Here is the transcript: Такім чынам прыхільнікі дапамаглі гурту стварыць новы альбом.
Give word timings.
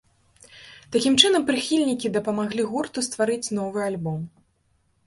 Такім 0.95 1.13
чынам 1.21 1.45
прыхільнікі 1.49 2.13
дапамаглі 2.17 2.67
гурту 2.73 3.07
стварыць 3.11 3.45
новы 3.61 3.79
альбом. 3.91 4.19